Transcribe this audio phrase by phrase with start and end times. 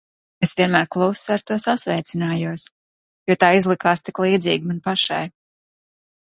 [0.45, 2.63] Es vienmēr klusu ar to sasveicinājos,
[3.33, 5.23] jo tā izlikās tik līdzīga man pašai.